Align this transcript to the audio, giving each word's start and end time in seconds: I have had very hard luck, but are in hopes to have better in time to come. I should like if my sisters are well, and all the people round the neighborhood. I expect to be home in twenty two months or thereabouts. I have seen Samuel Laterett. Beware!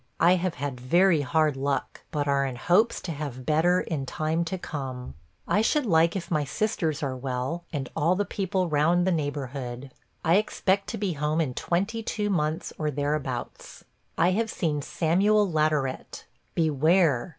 I 0.19 0.33
have 0.37 0.55
had 0.55 0.81
very 0.81 1.21
hard 1.21 1.55
luck, 1.55 2.01
but 2.09 2.27
are 2.27 2.43
in 2.43 2.55
hopes 2.55 3.01
to 3.01 3.11
have 3.11 3.45
better 3.45 3.81
in 3.81 4.07
time 4.07 4.43
to 4.45 4.57
come. 4.57 5.13
I 5.47 5.61
should 5.61 5.85
like 5.85 6.15
if 6.15 6.31
my 6.31 6.43
sisters 6.43 7.03
are 7.03 7.15
well, 7.15 7.65
and 7.71 7.87
all 7.95 8.15
the 8.15 8.25
people 8.25 8.67
round 8.67 9.05
the 9.05 9.11
neighborhood. 9.11 9.91
I 10.25 10.37
expect 10.37 10.87
to 10.87 10.97
be 10.97 11.13
home 11.13 11.39
in 11.39 11.53
twenty 11.53 12.01
two 12.01 12.31
months 12.31 12.73
or 12.79 12.89
thereabouts. 12.89 13.83
I 14.17 14.31
have 14.31 14.49
seen 14.49 14.81
Samuel 14.81 15.47
Laterett. 15.47 16.23
Beware! 16.55 17.29